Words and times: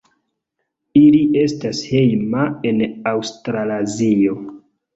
Ili 1.01 1.19
estas 1.41 1.83
hejma 1.91 2.47
en 2.73 2.83
Aŭstralazio. 3.15 4.43